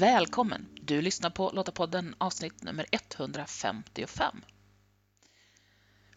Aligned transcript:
Välkommen! 0.00 0.66
Du 0.82 1.02
lyssnar 1.02 1.30
på 1.30 1.50
Lottapodden 1.50 2.14
avsnitt 2.18 2.62
nummer 2.62 2.86
155. 2.90 4.42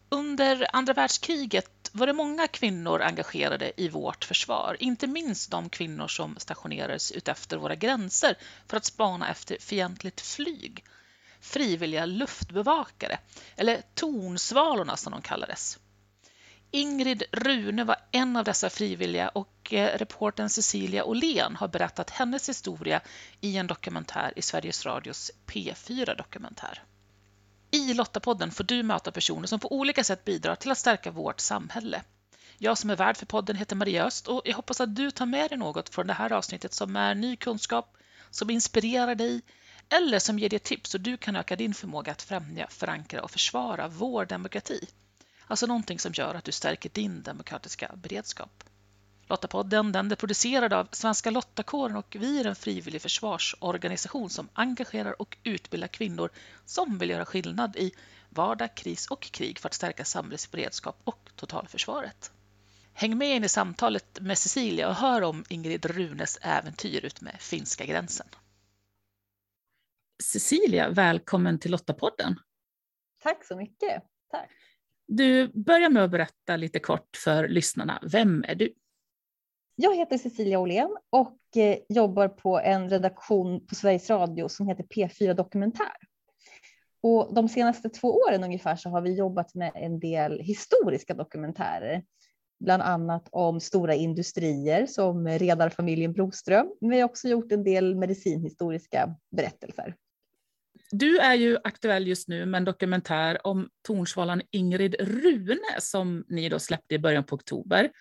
Under 0.10 0.68
andra 0.74 0.94
världskriget 0.94 1.90
var 1.94 2.08
det 2.08 2.14
många 2.14 2.48
kvinnor 2.48 3.02
engagerade 3.02 3.72
i 3.78 3.90
vårt 3.90 4.26
försvar, 4.26 4.78
inte 4.80 5.08
minst 5.08 5.52
de 5.52 5.70
kvinnor 5.70 6.08
som 6.08 6.36
stationerades 6.38 7.12
utefter 7.12 7.58
våra 7.58 7.76
gränser 7.76 8.38
för 8.68 8.78
att 8.78 8.86
spana 8.86 9.30
efter 9.30 9.58
fientligt 9.60 10.22
flyg. 10.22 10.84
Frivilliga 11.40 12.06
luftbevakare, 12.06 13.20
eller 13.56 13.82
tornsvalorna 13.94 14.98
som 14.98 15.12
de 15.12 15.22
kallades. 15.22 15.80
Ingrid 16.76 17.24
Rune 17.32 17.84
var 17.84 17.96
en 18.12 18.38
av 18.38 18.44
dessa 18.44 18.70
frivilliga 18.70 19.30
och 19.30 19.74
eh, 19.74 19.98
reportern 19.98 20.50
Cecilia 20.50 21.06
Åhlén 21.06 21.56
har 21.56 21.68
berättat 21.68 22.10
hennes 22.10 22.50
historia 22.50 23.02
i 23.42 23.58
en 23.58 23.68
dokumentär 23.68 24.34
i 24.36 24.42
Sveriges 24.42 24.86
Radios 24.86 25.32
P4 25.46 26.18
Dokumentär. 26.18 26.84
I 27.72 27.94
Lottapodden 27.94 28.52
får 28.52 28.64
du 28.64 28.84
möta 28.84 29.12
personer 29.12 29.48
som 29.48 29.60
på 29.60 29.74
olika 29.74 30.04
sätt 30.04 30.26
bidrar 30.26 30.56
till 30.56 30.72
att 30.72 30.78
stärka 30.78 31.12
vårt 31.12 31.40
samhälle. 31.40 32.02
Jag 32.58 32.78
som 32.78 32.90
är 32.90 32.96
värd 32.96 33.18
för 33.18 33.26
podden 33.26 33.56
heter 33.56 33.76
Maria 33.76 34.06
Öst 34.06 34.28
och 34.28 34.42
jag 34.46 34.56
hoppas 34.56 34.82
att 34.82 34.96
du 34.96 35.12
tar 35.12 35.26
med 35.26 35.52
dig 35.52 35.58
något 35.58 35.90
från 35.90 36.08
det 36.08 36.14
här 36.14 36.32
avsnittet 36.34 36.74
som 36.74 36.96
är 36.96 37.16
ny 37.16 37.36
kunskap, 37.36 37.98
som 38.32 38.50
inspirerar 38.50 39.16
dig 39.16 39.42
eller 39.90 40.20
som 40.20 40.40
ger 40.40 40.50
dig 40.50 40.60
tips 40.60 40.90
så 40.90 40.98
du 40.98 41.18
kan 41.18 41.36
öka 41.36 41.56
din 41.56 41.74
förmåga 41.74 42.12
att 42.12 42.22
främja, 42.22 42.68
förankra 42.68 43.22
och 43.22 43.32
försvara 43.32 43.88
vår 43.88 44.26
demokrati. 44.26 44.88
Alltså 45.54 45.66
någonting 45.68 46.00
som 46.00 46.14
gör 46.14 46.36
att 46.36 46.44
du 46.44 46.52
stärker 46.52 46.90
din 46.90 47.24
demokratiska 47.24 47.92
beredskap. 47.96 48.64
Lottapodden 49.28 49.92
den 49.92 50.12
är 50.12 50.16
producerad 50.16 50.74
av 50.74 50.88
Svenska 50.92 51.30
Lottakåren 51.30 51.96
och 51.96 52.16
vi 52.20 52.40
är 52.40 52.46
en 52.46 52.56
frivillig 52.56 53.02
försvarsorganisation 53.02 54.30
som 54.30 54.50
engagerar 54.54 55.22
och 55.22 55.38
utbildar 55.44 55.88
kvinnor 55.88 56.30
som 56.66 56.98
vill 56.98 57.10
göra 57.10 57.26
skillnad 57.26 57.76
i 57.76 57.92
vardag, 58.30 58.76
kris 58.76 59.08
och 59.08 59.22
krig 59.22 59.60
för 59.60 59.70
att 59.70 59.74
stärka 59.74 60.06
samhällets 60.06 60.52
beredskap 60.52 61.02
och 61.04 61.30
totalförsvaret. 61.36 62.32
Häng 62.94 63.18
med 63.18 63.36
in 63.36 63.44
i 63.44 63.50
samtalet 63.50 64.20
med 64.22 64.38
Cecilia 64.38 64.90
och 64.90 64.96
hör 64.96 65.22
om 65.22 65.46
Ingrid 65.50 65.86
Runes 65.86 66.38
äventyr 66.42 67.06
ut 67.06 67.22
med 67.22 67.36
finska 67.40 67.86
gränsen. 67.86 68.28
Cecilia, 70.24 70.90
välkommen 70.90 71.60
till 71.60 71.72
Lottapodden. 71.72 72.40
Tack 73.24 73.46
så 73.46 73.56
mycket. 73.56 74.04
Tack. 74.32 74.50
Du 75.16 75.48
börjar 75.48 75.90
med 75.90 76.04
att 76.04 76.12
berätta 76.12 76.58
lite 76.58 76.80
kort 76.80 77.18
för 77.24 77.48
lyssnarna. 77.48 78.00
Vem 78.12 78.44
är 78.48 78.56
du? 78.56 78.74
Jag 79.76 79.96
heter 79.96 80.18
Cecilia 80.18 80.60
Åhlén 80.60 80.98
och 81.10 81.58
eh, 81.58 81.78
jobbar 81.90 82.28
på 82.28 82.60
en 82.60 82.90
redaktion 82.90 83.66
på 83.68 83.76
Sveriges 83.76 84.10
Radio 84.10 84.50
som 84.50 84.68
heter 84.68 84.84
P4 84.84 85.34
Dokumentär. 85.34 85.96
Och 87.02 87.34
de 87.34 87.50
senaste 87.50 87.90
två 87.90 88.08
åren 88.08 88.44
ungefär 88.44 88.76
så 88.76 88.90
har 88.90 89.02
vi 89.02 89.14
jobbat 89.18 89.56
med 89.56 89.72
en 89.76 90.00
del 90.00 90.40
historiska 90.40 91.14
dokumentärer, 91.14 92.04
bland 92.60 92.84
annat 92.84 93.28
om 93.32 93.60
stora 93.60 93.94
industrier 93.96 94.86
som 94.86 95.28
redarfamiljen 95.28 96.14
Broström. 96.14 96.68
Men 96.82 96.90
vi 96.90 97.00
har 97.00 97.06
också 97.06 97.28
gjort 97.28 97.52
en 97.52 97.64
del 97.64 97.96
medicinhistoriska 97.96 99.16
berättelser. 99.32 99.96
Du 100.92 101.18
är 101.18 101.36
ju 101.36 101.58
aktuell 101.64 102.08
just 102.08 102.28
nu 102.28 102.46
med 102.46 102.58
en 102.58 102.66
dokumentär 102.66 103.48
om 103.48 103.70
tornsvalan 103.82 104.42
Ingrid 104.52 104.96
Rune 105.00 105.80
som 105.80 106.26
ni 106.28 106.50
då 106.50 106.60
släppte 106.60 106.96
i 106.96 107.00
början 107.00 107.24
på 107.24 107.36
oktober. 107.36 107.92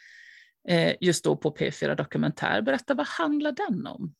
Eh, 0.69 0.95
just 1.01 1.25
då 1.25 1.37
på 1.37 1.51
P4 1.51 1.95
Dokumentär. 1.95 2.63
Berätta, 2.63 2.95
vad 2.95 3.07
handlar 3.07 3.53
den 3.53 3.87
om? 3.87 4.15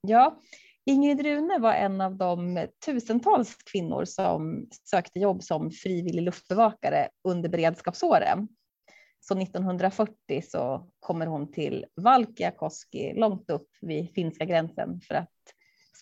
Ja, 0.00 0.40
Ingrid 0.86 1.20
Rune 1.20 1.58
var 1.58 1.72
en 1.72 2.00
av 2.00 2.16
de 2.16 2.66
tusentals 2.86 3.56
kvinnor 3.72 4.04
som 4.04 4.68
sökte 4.90 5.18
jobb 5.18 5.42
som 5.42 5.70
frivillig 5.70 6.22
luftbevakare 6.22 7.08
under 7.28 7.48
beredskapsåren. 7.48 8.48
Så 9.20 9.38
1940 9.38 10.42
så 10.48 10.90
kommer 11.00 11.26
hon 11.26 11.52
till 11.52 11.84
Valkeakoski 11.96 13.12
långt 13.16 13.50
upp 13.50 13.68
vid 13.80 14.14
finska 14.14 14.44
gränsen 14.44 15.00
för 15.00 15.14
att 15.14 15.30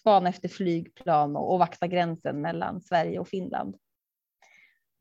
spana 0.03 0.29
efter 0.29 0.49
flygplan 0.49 1.37
och, 1.37 1.53
och 1.53 1.59
vakta 1.59 1.87
gränsen 1.87 2.41
mellan 2.41 2.81
Sverige 2.81 3.19
och 3.19 3.29
Finland. 3.29 3.77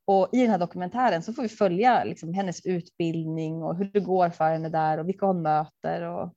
Och 0.06 0.30
i 0.32 0.42
den 0.42 0.50
här 0.50 0.58
dokumentären 0.58 1.24
så 1.24 1.34
får 1.34 1.42
vi 1.44 1.50
följa 1.50 2.04
liksom 2.04 2.34
hennes 2.34 2.66
utbildning 2.66 3.64
och 3.64 3.78
hur 3.78 3.86
det 3.86 4.00
går 4.00 4.30
för 4.30 4.52
henne 4.52 4.70
där 4.70 4.98
och 4.98 5.10
vilka 5.10 5.26
hon 5.26 5.42
möter 5.42 6.02
och 6.02 6.34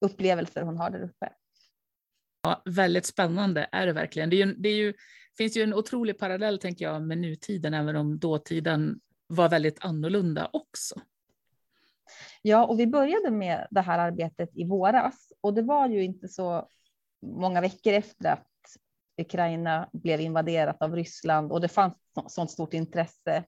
upplevelser 0.00 0.62
hon 0.62 0.76
har 0.76 0.90
där 0.90 1.02
uppe. 1.02 1.32
Ja, 2.42 2.62
väldigt 2.64 3.06
spännande 3.06 3.68
är 3.72 3.86
det 3.86 3.92
verkligen. 3.92 4.30
Det, 4.30 4.36
ju, 4.36 4.54
det 4.54 4.70
ju, 4.70 4.94
finns 5.38 5.56
ju 5.56 5.62
en 5.62 5.74
otrolig 5.74 6.18
parallell 6.18 6.58
tänker 6.58 6.84
jag 6.84 7.02
med 7.02 7.18
nutiden, 7.18 7.74
även 7.74 7.96
om 7.96 8.18
dåtiden 8.18 9.00
var 9.26 9.48
väldigt 9.48 9.84
annorlunda 9.84 10.50
också. 10.52 10.94
Ja, 12.42 12.66
och 12.66 12.80
vi 12.80 12.86
började 12.86 13.30
med 13.30 13.66
det 13.70 13.80
här 13.80 13.98
arbetet 13.98 14.50
i 14.54 14.64
våras 14.64 15.32
och 15.40 15.54
det 15.54 15.62
var 15.62 15.88
ju 15.88 16.04
inte 16.04 16.28
så 16.28 16.68
många 17.22 17.60
veckor 17.60 17.92
efter 17.92 18.32
att 18.32 18.46
Ukraina 19.20 19.88
blev 19.92 20.20
invaderat 20.20 20.82
av 20.82 20.96
Ryssland 20.96 21.52
och 21.52 21.60
det 21.60 21.68
fanns 21.68 21.94
sånt 22.28 22.50
stort 22.50 22.74
intresse 22.74 23.44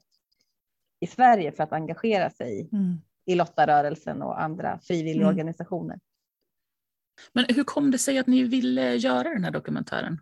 i 1.00 1.06
Sverige 1.06 1.52
för 1.52 1.62
att 1.62 1.72
engagera 1.72 2.30
sig 2.30 2.68
mm. 2.72 2.96
i 3.26 3.34
lottarörelsen 3.34 4.22
och 4.22 4.42
andra 4.42 4.78
frivilligorganisationer. 4.82 5.94
Mm. 5.94 6.00
Men 7.32 7.44
hur 7.48 7.64
kom 7.64 7.90
det 7.90 7.98
sig 7.98 8.18
att 8.18 8.26
ni 8.26 8.42
ville 8.42 8.94
göra 8.94 9.28
den 9.28 9.44
här 9.44 9.50
dokumentären? 9.50 10.20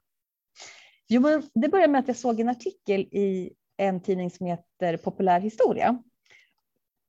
Jo, 1.09 1.43
det 1.55 1.69
började 1.69 1.93
med 1.93 1.99
att 1.99 2.09
jag 2.09 2.17
såg 2.17 2.41
en 2.41 2.49
artikel 2.49 3.01
i 3.01 3.53
en 3.77 4.03
tidning 4.03 4.31
som 4.31 4.47
heter 4.47 4.97
Populär 4.97 5.41
historia. 5.41 6.03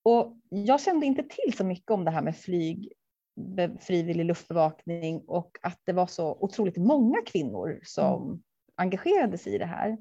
Och 0.03 0.37
jag 0.49 0.81
kände 0.81 1.05
inte 1.05 1.23
till 1.23 1.57
så 1.57 1.63
mycket 1.63 1.91
om 1.91 2.05
det 2.05 2.11
här 2.11 2.21
med 2.21 2.37
flyg 2.37 2.93
frivillig 3.79 4.25
luftbevakning 4.25 5.23
och 5.27 5.57
att 5.61 5.79
det 5.85 5.93
var 5.93 6.07
så 6.07 6.37
otroligt 6.39 6.77
många 6.77 7.21
kvinnor 7.25 7.79
som 7.83 8.23
mm. 8.23 8.41
engagerade 8.75 9.37
sig 9.37 9.55
i 9.55 9.57
det 9.57 9.65
här. 9.65 9.97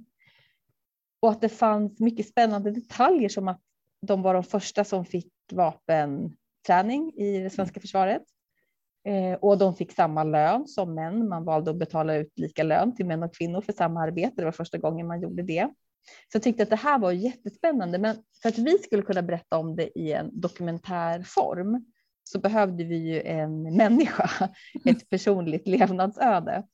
Och 1.21 1.31
att 1.31 1.41
det 1.41 1.49
fanns 1.49 2.01
mycket 2.01 2.29
spännande 2.29 2.71
detaljer 2.71 3.29
som 3.29 3.49
att 3.49 3.61
de 4.07 4.23
var 4.23 4.35
de 4.35 4.45
första 4.45 4.85
som 4.85 5.05
fick 5.05 5.33
vapenträning 5.53 7.13
i 7.13 7.39
det 7.39 7.51
svenska 7.51 7.81
försvaret. 7.81 8.23
Eh, 9.05 9.35
och 9.35 9.59
de 9.59 9.75
fick 9.75 9.93
samma 9.93 10.25
lön 10.25 10.67
som 10.67 10.95
män. 10.95 11.29
Man 11.29 11.45
valde 11.45 11.71
att 11.71 11.79
betala 11.79 12.15
ut 12.15 12.39
lika 12.39 12.63
lön 12.63 12.97
till 12.97 13.07
män 13.07 13.23
och 13.23 13.35
kvinnor 13.35 13.61
för 13.61 13.73
samma 13.73 14.03
arbete. 14.03 14.33
Det 14.37 14.45
var 14.45 14.53
första 14.53 14.79
gången 14.79 15.07
man 15.07 15.21
gjorde 15.21 15.43
det. 15.43 15.69
Så 16.33 16.37
jag 16.37 16.43
tyckte 16.43 16.63
att 16.63 16.71
det 16.71 16.77
här 16.77 16.99
var 16.99 17.13
jättespännande. 17.13 17.99
Men 17.99 18.17
för 18.43 18.49
att 18.49 18.59
vi 18.59 18.79
skulle 18.79 19.03
kunna 19.03 19.23
berätta 19.23 19.59
om 19.59 19.77
det 19.77 19.99
i 19.99 20.13
en 20.13 20.41
dokumentärform 20.41 21.85
så 22.25 22.39
behövde 22.39 22.85
vi 22.85 22.97
ju 22.97 23.23
en 23.23 23.63
människa, 23.77 24.51
ett 24.85 25.09
personligt 25.11 25.69
levnadsöde. 25.69 26.67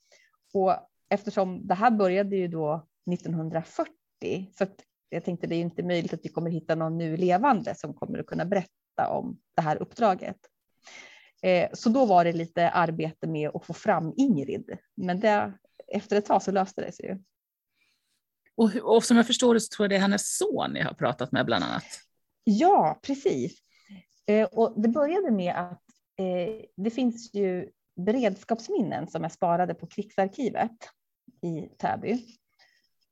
Och 0.55 0.75
eftersom 1.09 1.67
det 1.67 1.75
här 1.75 1.91
började 1.91 2.37
ju 2.37 2.49
då 2.49 2.87
1940 3.13 3.93
så 4.59 4.67
jag 5.09 5.25
tänkte 5.25 5.47
det 5.47 5.55
är 5.55 5.61
inte 5.61 5.83
möjligt 5.83 6.13
att 6.13 6.25
vi 6.25 6.29
kommer 6.29 6.51
hitta 6.51 6.75
någon 6.75 6.99
nu 6.99 7.17
levande 7.17 7.75
som 7.75 7.95
kommer 7.95 8.19
att 8.19 8.27
kunna 8.27 8.45
berätta 8.45 9.09
om 9.09 9.39
det 9.57 9.63
här 9.63 9.83
uppdraget. 9.83 10.37
Eh, 11.43 11.69
så 11.73 11.89
då 11.89 12.07
var 12.07 12.25
det 12.25 12.33
lite 12.33 12.71
arbete 12.71 13.27
med 13.27 13.51
att 13.55 13.67
få 13.67 13.75
fram 13.75 14.13
Ingrid, 14.17 14.79
men 14.95 15.21
det, 15.21 15.53
efter 15.89 16.17
ett 16.17 16.27
tag 16.27 16.43
så 16.43 16.51
löste 16.51 16.81
det 16.81 16.93
sig 16.93 17.07
ju. 17.07 17.19
Och, 18.57 18.77
och 18.77 19.05
som 19.05 19.17
jag 19.17 19.27
förstår 19.27 19.55
det 19.55 19.61
så 19.61 19.77
tror 19.77 19.85
jag 19.85 19.91
det 19.91 19.97
är 19.97 20.01
hennes 20.01 20.37
son 20.37 20.73
ni 20.73 20.81
har 20.81 20.95
pratat 20.95 21.33
med 21.33 21.47
bland 21.47 21.65
annat. 21.65 21.85
Ja, 22.45 23.01
precis. 23.03 23.59
Eh, 24.29 24.49
och 24.53 24.73
det 24.81 24.89
började 24.89 25.31
med 25.31 25.55
att 25.55 25.83
eh, 26.17 26.65
det 26.77 26.91
finns 26.91 27.35
ju 27.35 27.71
beredskapsminnen 27.97 29.09
som 29.09 29.25
är 29.25 29.29
sparade 29.29 29.75
på 29.75 29.87
krigsarkivet 29.87 30.77
i 31.43 31.69
Täby. 31.79 32.25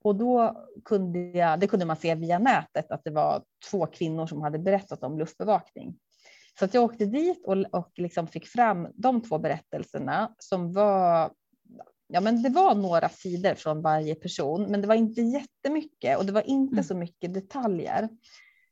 Och 0.05 0.17
då 0.17 0.65
kunde 0.85 1.19
jag, 1.19 1.61
det 1.61 1.67
kunde 1.67 1.87
man 1.87 1.97
se 1.97 2.15
via 2.15 2.39
nätet 2.39 2.91
att 2.91 3.05
det 3.05 3.11
var 3.11 3.43
två 3.71 3.87
kvinnor 3.87 4.27
som 4.27 4.43
hade 4.43 4.59
berättat 4.59 5.03
om 5.03 5.19
luftbevakning. 5.19 5.99
Så 6.59 6.65
att 6.65 6.75
jag 6.75 6.85
åkte 6.85 7.07
dit 7.07 7.47
och, 7.47 7.57
och 7.73 7.93
liksom 7.97 8.27
fick 8.27 8.47
fram 8.47 8.89
de 8.95 9.23
två 9.23 9.39
berättelserna 9.39 10.35
som 10.39 10.73
var 10.73 11.31
Ja, 12.09 12.21
men 12.21 12.43
det 12.43 12.49
var 12.49 12.75
några 12.75 13.09
sidor 13.09 13.55
från 13.55 13.83
varje 13.83 14.15
person, 14.15 14.63
men 14.63 14.81
det 14.81 14.89
var 14.89 14.95
inte 14.95 15.21
jättemycket 15.21 16.19
och 16.19 16.27
det 16.27 16.33
var 16.33 16.49
inte 16.49 16.75
mm. 16.75 16.85
så 16.85 16.95
mycket 16.95 17.35
detaljer. 17.35 18.09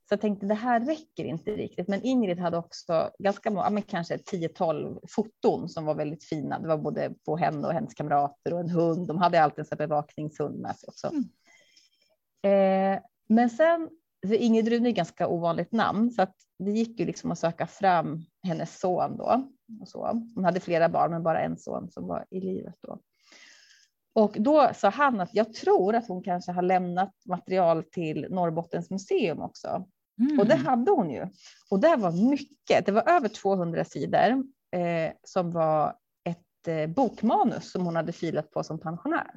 Så 0.09 0.12
jag 0.12 0.21
tänkte 0.21 0.47
det 0.47 0.55
här 0.55 0.81
räcker 0.81 1.25
inte 1.25 1.51
riktigt. 1.51 1.89
Men 1.89 2.03
Ingrid 2.03 2.39
hade 2.39 2.56
också 2.56 3.11
ganska 3.19 3.51
många, 3.51 3.71
men 3.71 3.83
kanske 3.83 4.17
10-12 4.17 4.99
foton 5.09 5.69
som 5.69 5.85
var 5.85 5.95
väldigt 5.95 6.25
fina. 6.25 6.59
Det 6.59 6.69
var 6.69 6.79
både 6.79 7.15
på 7.27 7.37
henne 7.37 7.67
och 7.67 7.73
hennes 7.73 7.95
kamrater 7.95 8.53
och 8.53 8.61
en 8.61 8.71
hund. 8.71 9.06
De 9.06 9.19
hade 9.19 9.43
alltid 9.43 9.67
en 9.71 9.79
bevakningshund 9.79 10.61
med 10.61 10.77
sig 10.77 10.89
också. 10.89 11.11
Mm. 11.12 11.25
Eh, 12.43 13.03
men 13.29 13.51
sen 13.51 13.89
Ingrid 14.33 14.69
Rune 14.69 14.89
är 14.89 14.91
ett 14.91 14.97
ganska 14.97 15.29
ovanligt 15.29 15.73
namn 15.73 16.11
så 16.11 16.23
att 16.23 16.35
det 16.59 16.71
gick 16.71 17.00
ju 17.00 17.07
liksom 17.07 17.31
att 17.31 17.39
söka 17.39 17.67
fram 17.67 18.25
hennes 18.43 18.81
son 18.81 19.17
då. 19.17 19.49
Och 19.81 19.89
så. 19.89 20.07
Hon 20.35 20.45
hade 20.45 20.61
flera 20.61 20.89
barn 20.89 21.11
men 21.11 21.23
bara 21.23 21.41
en 21.41 21.57
son 21.57 21.91
som 21.91 22.07
var 22.07 22.25
i 22.31 22.41
livet 22.41 22.77
då. 22.81 22.99
Och 24.15 24.37
då 24.39 24.71
sa 24.75 24.89
han 24.89 25.21
att 25.21 25.35
jag 25.35 25.55
tror 25.55 25.95
att 25.95 26.09
hon 26.09 26.23
kanske 26.23 26.53
har 26.53 26.62
lämnat 26.62 27.12
material 27.27 27.85
till 27.85 28.27
Norrbottens 28.31 28.91
museum 28.91 29.41
också. 29.41 29.85
Mm. 30.20 30.40
Och 30.40 30.46
det 30.46 30.55
hade 30.55 30.90
hon 30.90 31.11
ju. 31.11 31.26
Och 31.70 31.81
det 31.81 31.96
var 31.96 32.31
mycket, 32.31 32.87
det 32.87 32.93
var 32.93 33.08
över 33.08 33.28
200 33.28 33.84
sidor 33.84 34.44
eh, 34.72 35.12
som 35.25 35.50
var 35.50 35.96
ett 36.25 36.69
eh, 36.69 36.87
bokmanus 36.87 37.70
som 37.70 37.84
hon 37.84 37.96
hade 37.96 38.12
filat 38.12 38.50
på 38.50 38.64
som 38.64 38.81
pensionär. 38.81 39.31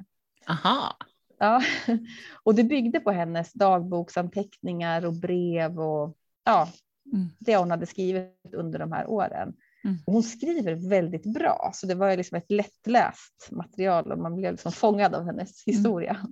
Aha. 0.48 0.98
Ja, 1.40 1.62
och 2.44 2.56
det 2.56 2.64
byggde 2.64 3.00
på 3.00 3.12
hennes 3.12 3.54
dagboksanteckningar 3.54 5.06
och 5.06 5.14
brev 5.14 5.80
och 5.80 6.18
ja, 6.46 6.70
mm. 7.14 7.28
det 7.40 7.58
hon 7.58 7.72
hade 7.72 7.86
skrivit 7.86 8.54
under 8.54 8.80
de 8.80 8.92
här 8.92 9.08
åren. 9.08 9.54
Mm. 9.84 9.98
hon 10.06 10.24
skriver 10.24 10.90
väldigt 10.90 11.26
bra, 11.34 11.72
så 11.74 11.88
det 11.88 11.96
var 11.96 12.18
liksom 12.18 12.38
ett 12.38 12.52
lättläst 12.52 13.48
material 13.52 14.12
och 14.12 14.20
man 14.20 14.36
blev 14.36 14.52
liksom 14.52 14.72
fångad 14.72 15.16
av 15.16 15.26
hennes 15.26 15.68
mm. 15.68 15.78
historia. 15.78 16.28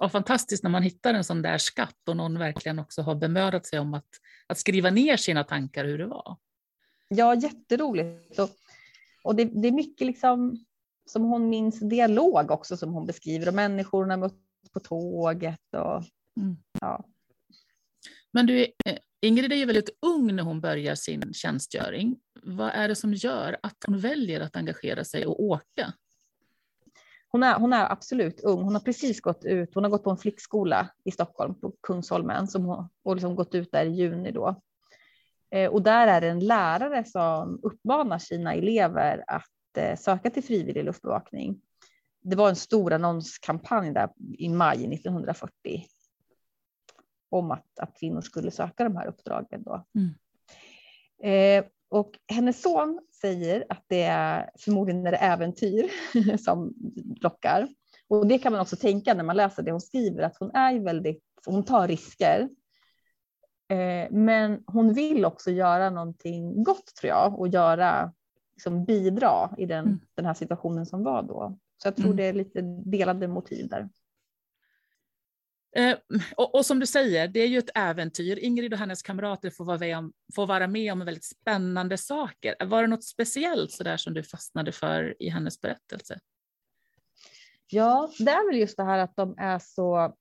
Och 0.00 0.12
fantastiskt 0.12 0.62
när 0.62 0.70
man 0.70 0.82
hittar 0.82 1.14
en 1.14 1.24
sån 1.24 1.42
där 1.42 1.58
skatt 1.58 2.08
och 2.08 2.16
någon 2.16 2.38
verkligen 2.38 2.78
också 2.78 3.02
har 3.02 3.14
bemödat 3.14 3.66
sig 3.66 3.78
om 3.78 3.94
att, 3.94 4.08
att 4.46 4.58
skriva 4.58 4.90
ner 4.90 5.16
sina 5.16 5.44
tankar 5.44 5.84
hur 5.84 5.98
det 5.98 6.06
var. 6.06 6.36
Ja, 7.08 7.34
jätteroligt. 7.34 8.38
Och, 8.38 8.50
och 9.24 9.34
det, 9.34 9.44
det 9.44 9.68
är 9.68 9.72
mycket 9.72 10.06
liksom 10.06 10.64
som 11.06 11.22
hon 11.22 11.48
minns 11.48 11.80
dialog 11.80 12.50
också 12.50 12.76
som 12.76 12.92
hon 12.92 13.06
beskriver 13.06 13.48
och 13.48 13.54
människorna 13.54 14.16
mött 14.16 14.34
på 14.72 14.80
tåget. 14.80 15.74
Och, 15.76 16.02
mm. 16.40 16.56
ja. 16.80 17.04
Men 18.32 18.46
du, 18.46 18.62
eh, 18.62 18.98
Ingrid 19.20 19.52
är 19.52 19.56
ju 19.56 19.64
väldigt 19.64 19.98
ung 20.06 20.36
när 20.36 20.42
hon 20.42 20.60
börjar 20.60 20.94
sin 20.94 21.32
tjänstgöring. 21.32 22.16
Vad 22.42 22.70
är 22.70 22.88
det 22.88 22.96
som 22.96 23.14
gör 23.14 23.58
att 23.62 23.76
hon 23.86 23.98
väljer 23.98 24.40
att 24.40 24.56
engagera 24.56 25.04
sig 25.04 25.26
och 25.26 25.42
åka? 25.42 25.94
Hon 27.32 27.42
är, 27.42 27.54
hon 27.54 27.72
är 27.72 27.92
absolut 27.92 28.40
ung. 28.40 28.62
Hon 28.62 28.74
har 28.74 28.80
precis 28.80 29.20
gått 29.20 29.44
ut. 29.44 29.74
Hon 29.74 29.84
har 29.84 29.90
gått 29.90 30.04
på 30.04 30.10
en 30.10 30.16
flickskola 30.16 30.90
i 31.04 31.10
Stockholm 31.10 31.54
på 31.54 31.72
Kungsholmen 31.80 32.48
som 32.48 32.64
hon, 32.64 32.88
och 33.02 33.16
liksom 33.16 33.36
gått 33.36 33.54
ut 33.54 33.72
där 33.72 33.86
i 33.86 33.90
juni 33.90 34.30
då. 34.30 34.62
Eh, 35.50 35.70
och 35.70 35.82
där 35.82 36.06
är 36.06 36.20
det 36.20 36.28
en 36.28 36.46
lärare 36.46 37.04
som 37.04 37.60
uppmanar 37.62 38.18
sina 38.18 38.54
elever 38.54 39.24
att 39.26 39.76
eh, 39.76 39.96
söka 39.96 40.30
till 40.30 40.44
frivillig 40.44 40.84
luftbevakning. 40.84 41.60
Det 42.22 42.36
var 42.36 42.48
en 42.48 42.56
stor 42.56 42.92
annonskampanj 42.92 43.92
där 43.92 44.08
i 44.38 44.48
maj 44.48 44.94
1940 44.94 45.86
om 47.28 47.50
att, 47.50 47.78
att 47.78 47.98
kvinnor 47.98 48.20
skulle 48.20 48.50
söka 48.50 48.84
de 48.84 48.96
här 48.96 49.06
uppdragen. 49.06 49.62
Då. 49.62 49.84
Mm. 49.94 50.14
Eh, 51.22 51.70
och 51.90 52.18
hennes 52.28 52.62
son 52.62 53.00
säger 53.20 53.64
att 53.68 53.84
det 53.86 54.02
är 54.02 54.50
förmodligen 54.58 55.06
är 55.06 55.10
det 55.10 55.16
äventyr 55.16 55.90
som 56.38 56.74
lockar. 57.20 57.68
Och 58.08 58.26
det 58.26 58.38
kan 58.38 58.52
man 58.52 58.60
också 58.60 58.76
tänka 58.76 59.14
när 59.14 59.24
man 59.24 59.36
läser 59.36 59.62
det 59.62 59.70
hon 59.70 59.80
skriver, 59.80 60.22
att 60.22 60.36
hon 60.38 60.50
är 60.50 60.80
väldigt, 60.80 61.24
hon 61.46 61.64
tar 61.64 61.88
risker. 61.88 62.48
Eh, 63.68 64.10
men 64.10 64.62
hon 64.66 64.92
vill 64.92 65.24
också 65.24 65.50
göra 65.50 65.90
någonting 65.90 66.62
gott 66.62 66.94
tror 67.00 67.08
jag 67.08 67.38
och 67.38 67.48
göra, 67.48 68.12
liksom 68.52 68.84
bidra 68.84 69.54
i 69.58 69.66
den, 69.66 69.84
mm. 69.84 70.00
den 70.14 70.26
här 70.26 70.34
situationen 70.34 70.86
som 70.86 71.04
var 71.04 71.22
då. 71.22 71.58
Så 71.82 71.88
jag 71.88 71.96
tror 71.96 72.06
mm. 72.06 72.16
det 72.16 72.24
är 72.24 72.32
lite 72.32 72.60
delade 72.84 73.28
motiv 73.28 73.68
där. 73.68 73.88
Eh, 75.76 75.96
och, 76.36 76.54
och, 76.54 76.66
som 76.66 76.78
du 76.78 76.86
säger, 76.86 77.28
det 77.28 77.40
är 77.40 77.46
ju 77.46 77.58
ett 77.58 77.70
äventyr. 77.74 78.38
Ingrid 78.38 78.72
och 78.72 78.78
hennes 78.78 79.02
kamrater 79.02 79.50
får 79.50 79.64
vara 79.64 79.78
med 79.78 79.98
om, 79.98 80.12
får 80.34 80.46
vara 80.46 80.66
med 80.66 80.92
om 80.92 81.04
väldigt 81.04 81.24
spännande 81.24 81.98
saker. 81.98 82.66
Var 82.66 82.82
det 82.82 82.88
något 82.88 83.04
speciellt 83.04 83.72
så 83.72 83.84
där 83.84 83.96
som 83.96 84.14
du 84.14 84.22
fastnade 84.22 84.72
för 84.72 85.22
i 85.22 85.28
hennes 85.28 85.60
berättelse? 85.60 86.18
Ja, 87.66 88.10
det 88.18 88.30
är 88.30 88.50
väl 88.50 88.60
just 88.60 88.76
det 88.76 88.84
här 88.84 88.98
att 88.98 89.16
de 89.16 89.34
är 89.38 89.58
så 89.58 90.16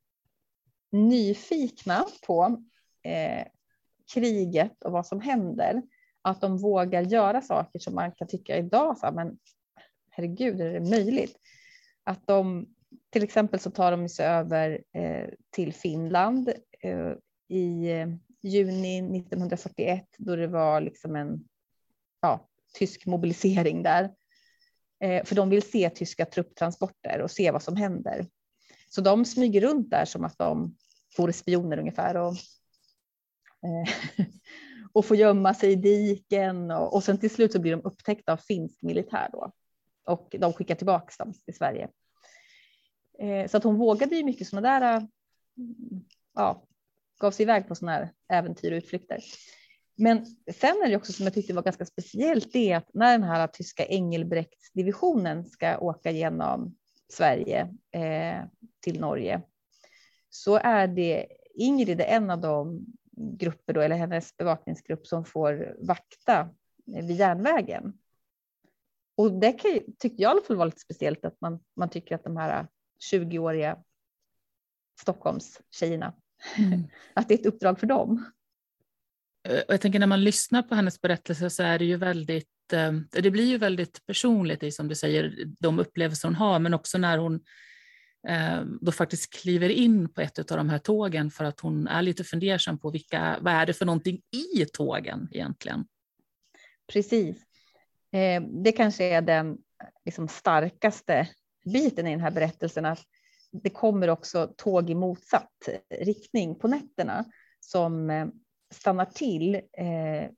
nyfikna 0.91 2.05
på 2.27 2.63
eh, 3.03 3.47
kriget 4.13 4.83
och 4.83 4.91
vad 4.91 5.07
som 5.07 5.21
händer. 5.21 5.81
Att 6.21 6.41
de 6.41 6.57
vågar 6.57 7.01
göra 7.01 7.41
saker 7.41 7.79
som 7.79 7.95
man 7.95 8.11
kan 8.11 8.27
tycka 8.27 8.57
idag, 8.57 8.97
så 8.97 9.05
här, 9.05 9.13
men 9.13 9.37
herregud, 10.09 10.61
är 10.61 10.73
det 10.73 10.89
möjligt? 10.89 11.37
Att 12.03 12.27
de 12.27 12.67
till 13.09 13.23
exempel 13.23 13.59
så 13.59 13.71
tar 13.71 13.91
de 13.91 14.09
sig 14.09 14.25
över 14.25 14.83
eh, 14.93 15.29
till 15.49 15.73
Finland 15.73 16.53
eh, 16.79 17.13
i 17.47 17.91
eh, 17.91 18.07
juni 18.41 18.97
1941 18.97 20.05
då 20.17 20.35
det 20.35 20.47
var 20.47 20.81
liksom 20.81 21.15
en 21.15 21.43
ja, 22.21 22.47
tysk 22.73 23.05
mobilisering 23.05 23.83
där. 23.83 24.13
För 25.25 25.35
de 25.35 25.49
vill 25.49 25.61
se 25.61 25.89
tyska 25.89 26.25
trupptransporter 26.25 27.21
och 27.21 27.31
se 27.31 27.51
vad 27.51 27.63
som 27.63 27.75
händer. 27.75 28.25
Så 28.89 29.01
de 29.01 29.25
smyger 29.25 29.61
runt 29.61 29.89
där 29.89 30.05
som 30.05 30.25
att 30.25 30.37
de 30.37 30.75
vore 31.17 31.33
spioner 31.33 31.79
ungefär 31.79 32.17
och, 32.17 32.33
och 34.93 35.05
får 35.05 35.17
gömma 35.17 35.53
sig 35.53 35.71
i 35.71 35.75
diken 35.75 36.71
och, 36.71 36.93
och 36.93 37.03
sen 37.03 37.17
till 37.17 37.29
slut 37.29 37.51
så 37.51 37.59
blir 37.59 37.71
de 37.71 37.81
upptäckta 37.83 38.33
av 38.33 38.37
finsk 38.37 38.81
militär 38.81 39.29
då 39.31 39.51
och 40.05 40.35
de 40.39 40.53
skickar 40.53 40.75
tillbaka 40.75 41.23
dem 41.23 41.33
till 41.33 41.55
Sverige. 41.55 41.89
Eh, 43.19 43.47
så 43.47 43.57
att 43.57 43.63
hon 43.63 43.77
vågade 43.77 44.15
ju 44.15 44.23
mycket 44.23 44.47
sådana 44.47 44.79
där, 44.79 44.97
eh, 44.97 45.03
ja, 46.35 46.63
gav 47.19 47.31
sig 47.31 47.43
iväg 47.43 47.67
på 47.67 47.75
sådana 47.75 47.97
här 47.97 48.11
äventyr 48.29 48.71
och 48.71 48.77
utflykter. 48.77 49.19
Men 49.95 50.25
sen 50.53 50.81
är 50.85 50.89
det 50.89 50.95
också 50.95 51.13
som 51.13 51.23
jag 51.23 51.33
tyckte 51.33 51.53
var 51.53 51.61
ganska 51.61 51.85
speciellt 51.85 52.53
det 52.53 52.73
att 52.73 52.93
när 52.93 53.11
den 53.11 53.23
här 53.23 53.47
tyska 53.47 53.85
Engelbrektsdivisionen 53.85 55.45
ska 55.45 55.77
åka 55.77 56.11
genom 56.11 56.75
Sverige 57.09 57.75
eh, 57.91 58.43
till 58.81 58.99
Norge 58.99 59.41
så 60.29 60.55
är 60.55 60.87
det 60.87 61.27
Ingrid 61.53 62.01
är 62.01 62.05
en 62.05 62.29
av 62.29 62.41
de 62.41 62.85
grupper 63.15 63.73
då, 63.73 63.81
eller 63.81 63.95
hennes 63.95 64.37
bevakningsgrupp 64.37 65.07
som 65.07 65.25
får 65.25 65.75
vakta 65.79 66.49
vid 66.85 67.11
järnvägen. 67.11 67.93
Och 69.15 69.31
det 69.31 69.51
kan, 69.51 69.71
tyckte 69.99 70.21
jag 70.21 70.29
i 70.29 70.31
alla 70.31 70.41
fall 70.41 70.55
var 70.55 70.65
lite 70.65 70.79
speciellt 70.79 71.25
att 71.25 71.41
man, 71.41 71.59
man 71.75 71.89
tycker 71.89 72.15
att 72.15 72.23
de 72.23 72.37
här 72.37 72.67
20-åriga 73.11 73.77
Stockholmstjejerna. 75.01 76.13
Mm. 76.57 76.83
Att 77.13 77.27
det 77.27 77.33
är 77.33 77.39
ett 77.39 77.45
uppdrag 77.45 77.79
för 77.79 77.87
dem. 77.87 78.31
Eh, 79.47 79.59
och 79.67 79.73
jag 79.73 79.81
tänker 79.81 79.99
när 79.99 80.07
man 80.07 80.23
lyssnar 80.23 80.61
på 80.61 80.75
hennes 80.75 81.01
berättelse 81.01 81.49
så 81.49 81.63
är 81.63 81.79
det 81.79 81.85
ju 81.85 81.95
väldigt, 81.95 82.73
eh, 82.73 82.91
det 83.11 83.31
blir 83.31 83.45
ju 83.45 83.57
väldigt 83.57 84.05
personligt 84.05 84.63
i 84.63 84.71
som 84.71 84.87
du 84.87 84.95
säger, 84.95 85.45
de 85.59 85.79
upplevelser 85.79 86.27
hon 86.27 86.35
har, 86.35 86.59
men 86.59 86.73
också 86.73 86.97
när 86.97 87.17
hon 87.17 87.41
eh, 88.27 88.61
då 88.81 88.91
faktiskt 88.91 89.33
kliver 89.33 89.69
in 89.69 90.13
på 90.13 90.21
ett 90.21 90.51
av 90.51 90.57
de 90.57 90.69
här 90.69 90.79
tågen 90.79 91.31
för 91.31 91.45
att 91.45 91.59
hon 91.59 91.87
är 91.87 92.01
lite 92.01 92.23
fundersam 92.23 92.79
på 92.79 92.89
vilka, 92.89 93.37
vad 93.41 93.53
är 93.53 93.65
det 93.65 93.73
för 93.73 93.85
någonting 93.85 94.21
i 94.31 94.65
tågen 94.65 95.27
egentligen? 95.31 95.85
Precis. 96.93 97.45
Det 98.63 98.71
kanske 98.71 99.03
är 99.03 99.21
den 99.21 99.57
liksom 100.05 100.27
starkaste 100.27 101.27
biten 101.65 102.07
i 102.07 102.11
den 102.11 102.19
här 102.19 102.31
berättelsen 102.31 102.85
att 102.85 102.99
det 103.51 103.69
kommer 103.69 104.09
också 104.09 104.53
tåg 104.57 104.89
i 104.89 104.95
motsatt 104.95 105.69
riktning 105.89 106.55
på 106.55 106.67
nätterna 106.67 107.25
som 107.59 108.09
eh, 108.09 108.27
stannar 108.73 109.05
till 109.05 109.55
eh, 109.55 110.29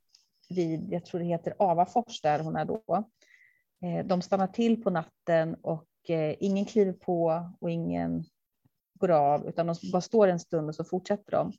vid, 0.50 0.94
jag 0.94 1.06
tror 1.06 1.20
det 1.20 1.26
heter 1.26 1.56
Avafors 1.60 2.22
där 2.22 2.40
hon 2.40 2.56
är 2.56 2.66
då. 2.66 3.10
Eh, 3.84 4.06
de 4.06 4.22
stannar 4.22 4.48
till 4.48 4.84
på 4.84 4.90
natten 4.90 5.56
och 5.56 6.10
eh, 6.10 6.36
ingen 6.40 6.66
kliver 6.66 6.94
på 6.94 7.50
och 7.60 7.72
ingen 7.72 8.24
går 9.00 9.12
av 9.12 9.48
utan 9.48 9.68
de 9.68 9.76
bara 9.92 10.02
står 10.02 10.28
en 10.28 10.40
stund 10.40 10.70
och 10.70 10.76
så 10.76 10.84
fortsätter 10.84 11.32
de. 11.32 11.54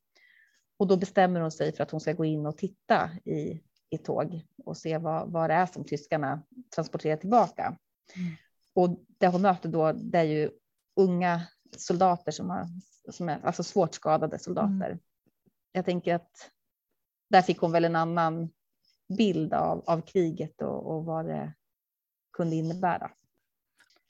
Och 0.76 0.86
då 0.86 0.96
bestämmer 0.96 1.40
hon 1.40 1.50
sig 1.50 1.72
för 1.72 1.82
att 1.82 1.90
hon 1.90 2.00
ska 2.00 2.12
gå 2.12 2.24
in 2.24 2.46
och 2.46 2.58
titta 2.58 3.10
i, 3.24 3.60
i 3.90 3.98
tåg 3.98 4.42
och 4.64 4.76
se 4.76 4.98
vad, 4.98 5.32
vad 5.32 5.50
det 5.50 5.54
är 5.54 5.66
som 5.66 5.84
tyskarna 5.84 6.42
transporterar 6.74 7.16
tillbaka. 7.16 7.76
Mm. 8.16 8.36
Och 8.74 9.04
det 9.18 9.26
hon 9.26 9.42
möter 9.42 9.68
då, 9.68 9.92
det 9.92 10.18
är 10.18 10.22
ju 10.22 10.50
unga 10.96 11.46
soldater 11.76 12.32
som, 12.32 12.50
har, 12.50 12.66
som 13.10 13.28
är 13.28 13.46
alltså 13.46 13.62
svårt 13.62 13.94
skadade 13.94 14.38
soldater. 14.38 14.86
Mm. 14.86 14.98
Jag 15.72 15.84
tänker 15.84 16.14
att 16.14 16.50
där 17.30 17.42
fick 17.42 17.58
hon 17.58 17.72
väl 17.72 17.84
en 17.84 17.96
annan 17.96 18.50
bild 19.18 19.52
av, 19.54 19.84
av 19.86 20.00
kriget 20.00 20.62
och, 20.62 20.94
och 20.94 21.04
vad 21.04 21.26
det 21.26 21.54
kunde 22.32 22.56
innebära. 22.56 23.10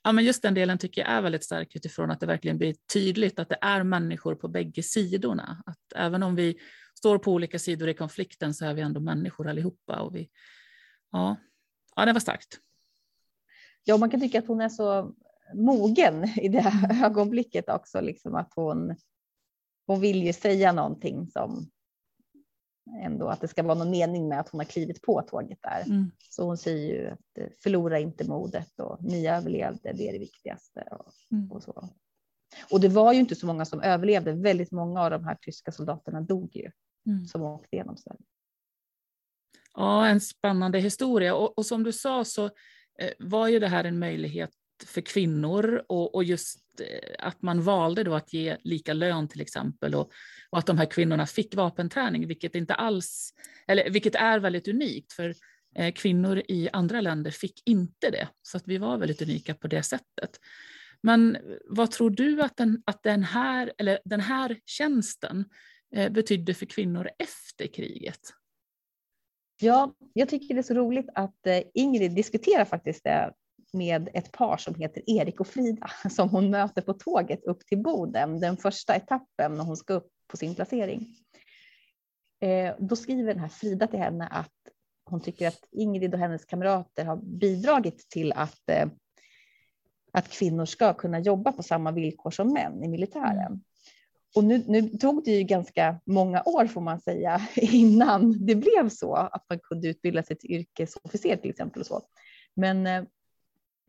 Ja, 0.03 0.11
men 0.11 0.25
just 0.25 0.41
den 0.41 0.53
delen 0.53 0.77
tycker 0.77 1.01
jag 1.01 1.11
är 1.11 1.21
väldigt 1.21 1.43
stark 1.43 1.75
utifrån 1.75 2.11
att 2.11 2.19
det 2.19 2.25
verkligen 2.25 2.57
blir 2.57 2.75
tydligt 2.93 3.39
att 3.39 3.49
det 3.49 3.57
är 3.61 3.83
människor 3.83 4.35
på 4.35 4.47
bägge 4.47 4.83
sidorna. 4.83 5.63
Att 5.65 5.93
även 5.95 6.23
om 6.23 6.35
vi 6.35 6.59
står 6.97 7.17
på 7.17 7.31
olika 7.31 7.59
sidor 7.59 7.89
i 7.89 7.93
konflikten 7.93 8.53
så 8.53 8.65
är 8.65 8.73
vi 8.73 8.81
ändå 8.81 8.99
människor 8.99 9.47
allihopa. 9.47 9.99
Och 9.99 10.15
vi, 10.15 10.29
ja, 11.11 11.37
ja, 11.95 12.05
det 12.05 12.13
var 12.13 12.19
starkt 12.19 12.59
ja, 13.83 13.97
man 13.97 14.09
kan 14.09 14.19
tycka 14.19 14.39
att 14.39 14.47
hon 14.47 14.61
är 14.61 14.69
så 14.69 15.13
mogen 15.53 16.23
i 16.23 16.49
det 16.49 16.59
här 16.59 17.05
ögonblicket 17.05 17.69
också, 17.69 18.01
liksom 18.01 18.35
att 18.35 18.53
hon 18.55 18.95
hon 19.87 19.99
vill 19.99 20.23
ju 20.23 20.33
säga 20.33 20.71
någonting 20.71 21.27
som 21.27 21.69
ändå 23.01 23.27
att 23.27 23.41
det 23.41 23.47
ska 23.47 23.63
vara 23.63 23.77
någon 23.77 23.89
mening 23.89 24.27
med 24.27 24.39
att 24.39 24.49
hon 24.49 24.59
har 24.59 24.65
klivit 24.65 25.01
på 25.01 25.21
tåget 25.21 25.59
där. 25.61 25.83
Mm. 25.85 26.11
Så 26.29 26.45
hon 26.45 26.57
säger 26.57 26.95
ju 26.95 27.09
att 27.09 27.51
förlora 27.63 27.99
inte 27.99 28.27
modet 28.27 28.79
och 28.79 29.03
ni 29.03 29.27
överlevde, 29.27 29.93
det 29.93 30.09
är 30.09 30.13
det 30.13 30.19
viktigaste. 30.19 30.87
Och, 30.91 31.13
mm. 31.31 31.51
och, 31.51 31.63
så. 31.63 31.89
och 32.71 32.81
det 32.81 32.89
var 32.89 33.13
ju 33.13 33.19
inte 33.19 33.35
så 33.35 33.45
många 33.45 33.65
som 33.65 33.81
överlevde. 33.81 34.33
Väldigt 34.33 34.71
många 34.71 35.01
av 35.01 35.11
de 35.11 35.23
här 35.23 35.37
tyska 35.41 35.71
soldaterna 35.71 36.21
dog 36.21 36.55
ju 36.55 36.71
mm. 37.07 37.25
som 37.25 37.41
åkte 37.41 37.75
genom 37.75 37.97
Sverige. 37.97 38.21
Ja, 39.73 40.07
en 40.07 40.21
spännande 40.21 40.79
historia 40.79 41.35
och, 41.35 41.57
och 41.57 41.65
som 41.65 41.83
du 41.83 41.93
sa 41.93 42.25
så 42.25 42.49
Eh, 42.99 43.11
var 43.19 43.47
ju 43.47 43.59
det 43.59 43.67
här 43.67 43.83
en 43.83 43.99
möjlighet 43.99 44.49
för 44.85 45.01
kvinnor 45.01 45.83
och, 45.87 46.15
och, 46.15 46.23
just 46.23 46.59
eh, 46.79 47.27
att 47.27 47.41
man 47.41 47.61
valde 47.61 48.03
då 48.03 48.13
att 48.13 48.33
ge 48.33 48.57
lika 48.63 48.93
lön 48.93 49.27
till 49.27 49.41
exempel 49.41 49.95
och, 49.95 50.11
och, 50.49 50.59
att 50.59 50.65
de 50.65 50.77
här 50.77 50.85
kvinnorna 50.85 51.25
fick 51.25 51.55
vapenträning, 51.55 52.27
vilket 52.27 52.55
inte 52.55 52.73
alls, 52.73 53.33
eller 53.67 53.89
vilket 53.89 54.15
är 54.15 54.39
väldigt 54.39 54.67
unikt 54.67 55.13
för 55.13 55.35
eh, 55.75 55.93
kvinnor 55.93 56.41
i 56.47 56.69
andra 56.73 57.01
länder 57.01 57.31
fick 57.31 57.61
inte 57.65 58.09
det, 58.09 58.27
så 58.41 58.57
att 58.57 58.67
vi 58.67 58.77
var 58.77 58.97
väldigt 58.97 59.21
unika 59.21 59.55
på 59.55 59.67
det 59.67 59.83
sättet. 59.83 60.39
Men 61.01 61.37
vad 61.69 61.91
tror 61.91 62.09
du 62.09 62.41
att 62.41 62.57
den, 62.57 62.83
att 62.85 63.03
den, 63.03 63.23
här, 63.23 63.73
eller 63.77 63.99
den 64.05 64.19
här 64.19 64.59
tjänsten 64.65 65.45
betydde 66.09 66.53
för 66.53 66.65
kvinnor 66.65 67.09
efter 67.19 67.67
kriget? 67.67 68.33
Ja, 69.63 69.93
jag 70.13 70.29
tycker 70.29 70.53
det 70.53 70.59
är 70.59 70.63
så 70.63 70.73
roligt 70.73 71.09
att 71.13 71.47
eh, 71.47 71.61
Ingrid 71.73 72.15
diskuterar 72.15 72.65
faktiskt 72.65 73.03
det 73.03 73.33
med 73.73 74.09
ett 74.13 74.31
par 74.31 74.57
som 74.57 74.75
heter 74.75 75.03
Erik 75.07 75.39
och 75.39 75.47
Frida 75.47 75.91
som 76.09 76.29
hon 76.29 76.49
möter 76.49 76.81
på 76.81 76.93
tåget 76.93 77.43
upp 77.43 77.65
till 77.65 77.77
Boden, 77.77 78.39
den 78.39 78.57
första 78.57 78.95
etappen 78.95 79.55
när 79.55 79.63
hon 79.63 79.77
ska 79.77 79.93
upp 79.93 80.07
på 80.27 80.37
sin 80.37 80.55
placering. 80.55 81.15
Eh, 82.41 82.75
då 82.79 82.95
skriver 82.95 83.33
den 83.33 83.39
här 83.39 83.47
Frida 83.47 83.87
till 83.87 83.99
henne 83.99 84.27
att 84.27 84.51
hon 85.05 85.21
tycker 85.21 85.47
att 85.47 85.67
Ingrid 85.71 86.13
och 86.13 86.19
hennes 86.19 86.45
kamrater 86.45 87.05
har 87.05 87.17
bidragit 87.17 88.09
till 88.09 88.33
att, 88.33 88.69
att 90.13 90.29
kvinnor 90.29 90.65
ska 90.65 90.93
kunna 90.93 91.19
jobba 91.19 91.51
på 91.51 91.63
samma 91.63 91.91
villkor 91.91 92.31
som 92.31 92.53
män 92.53 92.83
i 92.83 92.87
militären. 92.87 93.63
Och 94.35 94.43
nu, 94.43 94.63
nu, 94.67 94.81
tog 94.89 95.23
det 95.23 95.31
ju 95.31 95.43
ganska 95.43 95.99
många 96.05 96.43
år 96.45 96.65
får 96.65 96.81
man 96.81 96.99
säga 96.99 97.41
innan 97.55 98.45
det 98.45 98.55
blev 98.55 98.89
så 98.89 99.15
att 99.15 99.45
man 99.49 99.59
kunde 99.59 99.87
utbilda 99.87 100.23
sig 100.23 100.35
till 100.35 100.51
yrkesofficer 100.51 101.37
till 101.37 101.49
exempel. 101.49 101.79
Och 101.79 101.85
så. 101.85 102.01
Men 102.53 102.87
eh, 102.87 103.03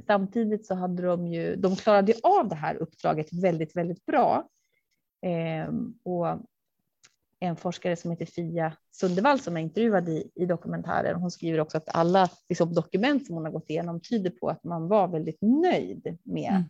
samtidigt 0.07 0.67
så 0.67 0.75
hade 0.75 1.03
de 1.03 1.27
ju, 1.27 1.57
de 1.57 1.77
klarade 1.77 2.15
av 2.23 2.49
det 2.49 2.55
här 2.55 2.75
uppdraget 2.75 3.33
väldigt, 3.33 3.77
väldigt 3.77 4.07
bra. 4.07 4.49
Eh, 5.23 5.73
och 6.03 6.41
en 7.41 7.57
forskare 7.57 7.97
som 7.97 8.11
heter 8.11 8.27
Fia 8.27 8.77
Sundevall 8.91 9.41
som 9.41 9.57
jag 9.57 9.63
intervjuade 9.63 10.11
i, 10.11 10.31
i 10.35 10.47
dokumentären, 10.47 11.21
hon 11.21 11.31
skriver 11.31 11.61
också 11.61 11.77
att 11.77 11.89
alla 11.97 12.29
liksom, 12.49 12.75
dokument 12.75 13.27
som 13.27 13.35
hon 13.35 13.45
har 13.45 13.53
gått 13.53 13.71
igenom 13.71 14.01
tyder 14.01 14.31
på 14.31 14.49
att 14.49 14.65
man 14.65 14.89
var 14.89 15.09
väldigt 15.09 15.39
nöjd 15.41 16.19
med, 16.23 16.51
mm. 16.51 16.63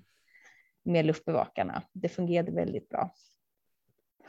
med 0.82 1.06
luftbevakarna. 1.06 1.82
Det 1.92 2.08
fungerade 2.08 2.52
väldigt 2.52 2.88
bra. 2.88 3.14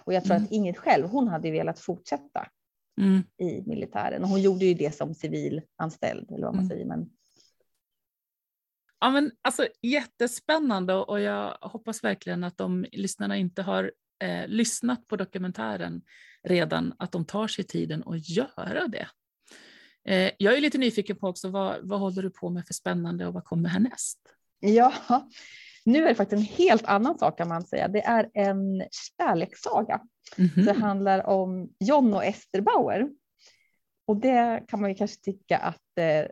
Och 0.05 0.13
jag 0.13 0.23
tror 0.23 0.35
mm. 0.35 0.45
att 0.45 0.51
Ingrid 0.51 0.77
själv, 0.77 1.07
hon 1.07 1.27
hade 1.27 1.51
velat 1.51 1.79
fortsätta 1.79 2.47
mm. 3.01 3.23
i 3.37 3.63
militären 3.65 4.23
och 4.23 4.29
hon 4.29 4.41
gjorde 4.41 4.65
ju 4.65 4.73
det 4.73 4.95
som 4.95 5.13
civilanställd 5.13 6.31
eller 6.31 6.45
vad 6.45 6.55
man 6.55 6.65
mm. 6.65 6.69
säger. 6.69 6.85
Men 6.85 7.09
Ja, 8.99 9.09
men 9.09 9.31
alltså, 9.41 9.67
jättespännande 9.81 10.93
och 10.93 11.19
jag 11.19 11.57
hoppas 11.61 12.03
verkligen 12.03 12.43
att 12.43 12.57
de 12.57 12.85
lyssnarna 12.91 13.37
inte 13.37 13.61
har 13.61 13.91
eh, 14.23 14.47
lyssnat 14.47 15.07
på 15.07 15.15
dokumentären 15.15 16.01
redan, 16.43 16.93
att 16.99 17.11
de 17.11 17.25
tar 17.25 17.47
sig 17.47 17.63
tiden 17.63 18.03
att 18.05 18.29
göra 18.29 18.87
det. 18.87 19.07
Eh, 20.05 20.31
jag 20.37 20.57
är 20.57 20.61
lite 20.61 20.77
nyfiken 20.77 21.15
på 21.15 21.27
också, 21.27 21.49
vad, 21.49 21.87
vad 21.87 21.99
håller 21.99 22.21
du 22.21 22.29
på 22.29 22.49
med 22.49 22.65
för 22.67 22.73
spännande 22.73 23.27
och 23.27 23.33
vad 23.33 23.43
kommer 23.43 23.69
härnäst? 23.69 24.19
Ja, 24.65 24.93
nu 25.85 26.03
är 26.03 26.09
det 26.09 26.15
faktiskt 26.15 26.39
en 26.39 26.65
helt 26.65 26.85
annan 26.85 27.17
sak 27.17 27.37
kan 27.37 27.47
man 27.47 27.63
säga. 27.63 27.87
Det 27.87 28.01
är 28.01 28.29
en 28.33 28.83
kärlekssaga. 29.17 30.01
Mm 30.37 30.49
-hmm. 30.49 30.65
Det 30.65 30.73
handlar 30.73 31.25
om 31.25 31.69
John 31.79 32.13
och 32.13 32.25
Ester 32.25 32.61
Bauer. 32.61 33.09
Och 34.07 34.17
det 34.17 34.63
kan 34.67 34.81
man 34.81 34.89
ju 34.89 34.95
kanske 34.95 35.21
tycka 35.21 35.57
att 35.57 35.97
eh, 35.97 36.25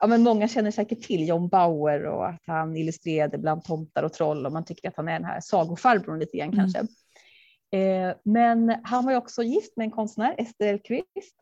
ja, 0.00 0.06
men 0.06 0.22
många 0.22 0.48
känner 0.48 0.70
säkert 0.70 1.02
till 1.02 1.28
John 1.28 1.48
Bauer 1.48 2.04
och 2.04 2.28
att 2.28 2.42
han 2.46 2.76
illustrerade 2.76 3.38
bland 3.38 3.64
tomtar 3.64 4.02
och 4.02 4.12
troll 4.12 4.46
och 4.46 4.52
man 4.52 4.64
tycker 4.64 4.88
att 4.88 4.96
han 4.96 5.08
är 5.08 5.12
den 5.12 5.24
här 5.24 5.40
sagofarbrorn 5.40 6.18
lite 6.18 6.36
grann 6.36 6.52
mm. 6.52 6.58
kanske. 6.58 6.78
Eh, 7.78 8.16
men 8.22 8.76
han 8.82 9.04
var 9.04 9.12
ju 9.12 9.18
också 9.18 9.42
gift 9.42 9.76
med 9.76 9.84
en 9.84 9.90
konstnär, 9.90 10.34
Ester 10.38 10.66
Elqvist, 10.66 11.36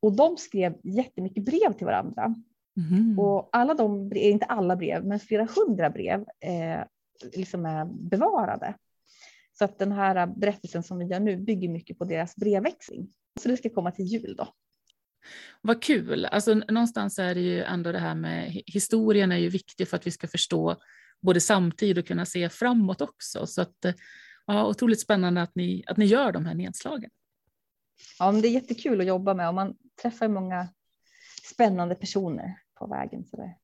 och 0.00 0.16
de 0.16 0.36
skrev 0.36 0.74
jättemycket 0.82 1.44
brev 1.44 1.72
till 1.72 1.86
varandra. 1.86 2.34
Mm. 2.76 3.18
Och 3.18 3.48
alla 3.52 3.74
de, 3.74 4.12
inte 4.14 4.44
alla 4.44 4.76
brev, 4.76 5.04
men 5.04 5.20
flera 5.20 5.48
hundra 5.56 5.90
brev 5.90 6.20
eh, 6.20 6.84
liksom 7.36 7.66
är 7.66 7.84
bevarade. 7.84 8.74
Så 9.58 9.64
att 9.64 9.78
den 9.78 9.92
här 9.92 10.26
berättelsen 10.26 10.82
som 10.82 10.98
vi 10.98 11.04
gör 11.04 11.20
nu 11.20 11.36
bygger 11.36 11.68
mycket 11.68 11.98
på 11.98 12.04
deras 12.04 12.36
brevväxling. 12.36 13.08
Så 13.40 13.48
det 13.48 13.56
ska 13.56 13.70
komma 13.70 13.90
till 13.90 14.04
jul 14.04 14.34
då. 14.38 14.48
Vad 15.60 15.82
kul! 15.82 16.24
Alltså, 16.24 16.54
någonstans 16.54 17.18
är 17.18 17.34
det 17.34 17.40
ju 17.40 17.62
ändå 17.62 17.92
det 17.92 17.98
här 17.98 18.14
med 18.14 18.62
historien 18.66 19.32
är 19.32 19.36
ju 19.36 19.48
viktig 19.48 19.88
för 19.88 19.96
att 19.96 20.06
vi 20.06 20.10
ska 20.10 20.28
förstå 20.28 20.76
både 21.20 21.40
samtid 21.40 21.98
och 21.98 22.06
kunna 22.06 22.26
se 22.26 22.48
framåt 22.48 23.00
också. 23.00 23.46
Så 23.46 23.62
att, 23.62 23.76
ja, 24.46 24.66
otroligt 24.66 25.00
spännande 25.00 25.42
att 25.42 25.54
ni, 25.54 25.84
att 25.86 25.96
ni 25.96 26.04
gör 26.04 26.32
de 26.32 26.46
här 26.46 26.54
nedslagen. 26.54 27.10
Ja, 28.18 28.32
men 28.32 28.42
det 28.42 28.48
är 28.48 28.52
jättekul 28.52 29.00
att 29.00 29.06
jobba 29.06 29.34
med 29.34 29.48
och 29.48 29.54
man 29.54 29.76
träffar 30.02 30.28
många 30.28 30.68
spännande 31.52 31.94
personer 31.94 32.54
på 32.74 32.86
vägen. 32.86 33.24
Så 33.24 33.36
det... 33.36 33.54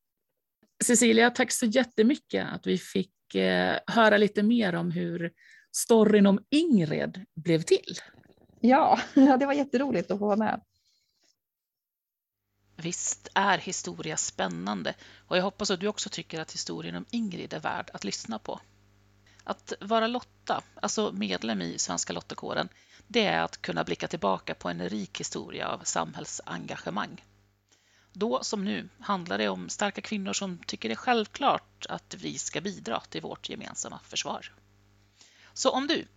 Cecilia, 0.83 1.29
tack 1.29 1.51
så 1.51 1.65
jättemycket 1.65 2.47
att 2.53 2.67
vi 2.67 2.77
fick 2.77 3.35
eh, 3.35 3.77
höra 3.87 4.17
lite 4.17 4.43
mer 4.43 4.75
om 4.75 4.91
hur 4.91 5.31
storyn 5.71 6.25
om 6.25 6.39
Ingrid 6.49 7.25
blev 7.35 7.61
till. 7.61 7.95
Ja, 8.63 8.99
det 9.13 9.45
var 9.45 9.53
jätteroligt 9.53 10.11
att 10.11 10.19
få 10.19 10.25
vara 10.25 10.37
med. 10.37 10.61
Visst 12.75 13.27
är 13.35 13.57
historia 13.57 14.17
spännande 14.17 14.93
och 15.27 15.37
jag 15.37 15.43
hoppas 15.43 15.71
att 15.71 15.79
du 15.79 15.87
också 15.87 16.09
tycker 16.09 16.39
att 16.39 16.53
historien 16.53 16.95
om 16.95 17.05
Ingrid 17.11 17.53
är 17.53 17.59
värd 17.59 17.89
att 17.93 18.03
lyssna 18.03 18.39
på. 18.39 18.59
Att 19.43 19.73
vara 19.81 20.07
Lotta, 20.07 20.63
alltså 20.75 21.11
medlem 21.11 21.61
i 21.61 21.77
Svenska 21.77 22.13
Lottakåren, 22.13 22.69
det 23.07 23.25
är 23.25 23.41
att 23.41 23.61
kunna 23.61 23.83
blicka 23.83 24.07
tillbaka 24.07 24.55
på 24.55 24.69
en 24.69 24.89
rik 24.89 25.19
historia 25.19 25.67
av 25.67 25.79
samhällsengagemang. 25.83 27.21
Då 28.13 28.43
som 28.43 28.65
nu 28.65 28.89
handlar 28.99 29.37
det 29.37 29.49
om 29.49 29.69
starka 29.69 30.01
kvinnor 30.01 30.33
som 30.33 30.57
tycker 30.57 30.89
det 30.89 30.93
är 30.93 30.95
självklart 30.95 31.85
att 31.89 32.15
vi 32.17 32.37
ska 32.37 32.61
bidra 32.61 32.99
till 32.99 33.21
vårt 33.21 33.49
gemensamma 33.49 33.99
försvar. 34.03 34.51
Så 35.53 35.69
om 35.69 35.87
du, 35.87 36.07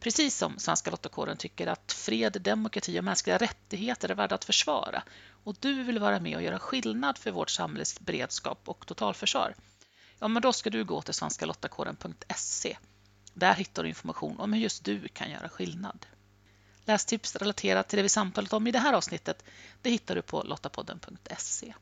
precis 0.00 0.36
som 0.36 0.58
Svenska 0.58 0.90
Lottakåren 0.90 1.36
tycker 1.36 1.66
att 1.66 1.92
fred, 1.92 2.36
demokrati 2.40 3.00
och 3.00 3.04
mänskliga 3.04 3.38
rättigheter 3.38 4.08
är 4.08 4.14
värda 4.14 4.34
att 4.34 4.44
försvara 4.44 5.02
och 5.44 5.56
du 5.60 5.82
vill 5.82 5.98
vara 5.98 6.20
med 6.20 6.36
och 6.36 6.42
göra 6.42 6.58
skillnad 6.58 7.18
för 7.18 7.30
vårt 7.30 7.50
samhälles 7.50 8.00
beredskap 8.00 8.60
och 8.64 8.86
totalförsvar, 8.86 9.54
ja 10.18 10.28
men 10.28 10.42
då 10.42 10.52
ska 10.52 10.70
du 10.70 10.84
gå 10.84 11.02
till 11.02 11.14
svenskalottakåren.se. 11.14 12.76
Där 13.34 13.54
hittar 13.54 13.82
du 13.82 13.88
information 13.88 14.40
om 14.40 14.52
hur 14.52 14.60
just 14.60 14.84
du 14.84 15.08
kan 15.08 15.30
göra 15.30 15.48
skillnad. 15.48 16.06
Lästips 16.84 17.36
relaterat 17.36 17.88
till 17.88 17.96
det 17.96 18.02
vi 18.02 18.08
samtalat 18.08 18.52
om 18.52 18.66
i 18.66 18.70
det 18.70 18.78
här 18.78 18.92
avsnittet, 18.92 19.44
det 19.82 19.90
hittar 19.90 20.14
du 20.14 20.22
på 20.22 20.42
lottapodden.se. 20.42 21.74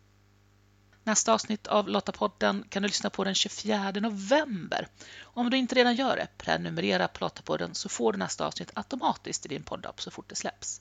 Nästa 1.05 1.33
avsnitt 1.33 1.67
av 1.67 1.89
Lottapodden 1.89 2.65
kan 2.69 2.83
du 2.83 2.89
lyssna 2.89 3.11
på 3.11 3.25
den 3.25 3.35
24 3.35 3.91
november. 3.91 4.89
Om 5.23 5.51
du 5.51 5.57
inte 5.57 5.75
redan 5.75 5.95
gör 5.95 6.17
det, 6.17 6.29
prenumerera 6.39 7.09
på 7.09 7.25
Lottapodden 7.25 7.75
så 7.75 7.89
får 7.89 8.13
du 8.13 8.19
nästa 8.19 8.47
avsnitt 8.47 8.71
automatiskt 8.75 9.47
i 9.47 9.49
din 9.49 9.63
poddapp 9.63 10.01
så 10.01 10.11
fort 10.11 10.29
det 10.29 10.35
släpps. 10.35 10.81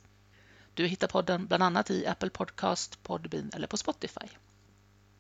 Du 0.73 0.87
hittar 0.87 1.07
podden 1.07 1.47
bland 1.47 1.63
annat 1.63 1.91
i 1.91 2.07
Apple 2.07 2.29
Podcast, 2.29 3.03
Podbean 3.03 3.51
eller 3.53 3.67
på 3.67 3.77
Spotify. 3.77 4.27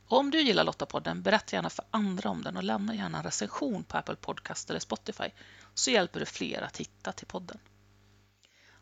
Om 0.07 0.31
du 0.31 0.41
gillar 0.41 0.63
Lottapodden, 0.63 1.21
berätta 1.21 1.55
gärna 1.55 1.69
för 1.69 1.85
andra 1.91 2.29
om 2.29 2.43
den 2.43 2.57
och 2.57 2.63
lämna 2.63 2.95
gärna 2.95 3.17
en 3.17 3.23
recension 3.23 3.83
på 3.83 3.97
Apple 3.97 4.15
Podcast 4.15 4.69
eller 4.69 4.79
Spotify 4.79 5.29
så 5.73 5.91
hjälper 5.91 6.19
du 6.19 6.25
fler 6.25 6.61
att 6.61 6.77
hitta 6.77 7.11
till 7.11 7.27
podden. 7.27 7.57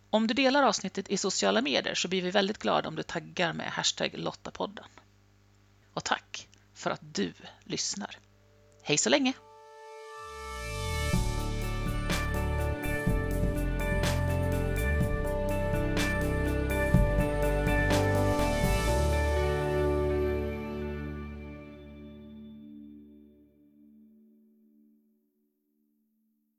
Om 0.10 0.28
du 0.28 0.34
delar 0.34 0.63
avsnittet 0.63 1.10
i 1.10 1.18
sociala 1.18 1.62
medier 1.62 1.96
så 1.96 2.08
blir 2.08 2.22
vi 2.22 2.32
väldigt 2.32 2.58
glada 2.58 2.88
om 2.88 2.96
du 2.96 3.04
taggar 3.04 3.54
med 3.54 3.72
hashtag 3.72 4.12
Lottapodden. 4.13 4.86
Och 5.94 6.04
tack 6.04 6.48
för 6.74 6.92
att 6.92 7.13
du 7.13 7.34
lyssnar. 7.63 8.18
Hej 8.84 8.98
så 8.98 9.10
länge! 9.10 9.34